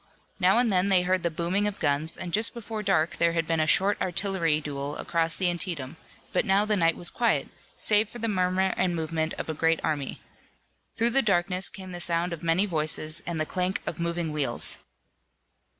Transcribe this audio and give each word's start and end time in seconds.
Now 0.39 0.57
and 0.57 0.71
then 0.71 0.87
they 0.87 1.03
heard 1.03 1.21
the 1.21 1.29
booming 1.29 1.67
of 1.67 1.79
guns, 1.79 2.17
and 2.17 2.33
just 2.33 2.55
before 2.55 2.81
dark 2.81 3.17
there 3.17 3.33
had 3.33 3.45
been 3.45 3.59
a 3.59 3.67
short 3.67 4.01
artillery 4.01 4.59
duel 4.59 4.97
across 4.97 5.37
the 5.37 5.47
Antietam, 5.47 5.95
but 6.33 6.43
now 6.43 6.65
the 6.65 6.75
night 6.75 6.95
was 6.97 7.11
quiet, 7.11 7.49
save 7.77 8.09
for 8.09 8.17
the 8.17 8.27
murmur 8.27 8.73
and 8.77 8.95
movement 8.95 9.33
of 9.35 9.47
a 9.47 9.53
great 9.53 9.79
army. 9.83 10.19
Through 10.95 11.11
the 11.11 11.21
darkness 11.21 11.69
came 11.69 11.91
the 11.91 11.99
sound 11.99 12.33
of 12.33 12.41
many 12.41 12.65
voices 12.65 13.21
and 13.27 13.39
the 13.39 13.45
clank 13.45 13.79
of 13.85 13.99
moving 13.99 14.31
wheels. 14.31 14.79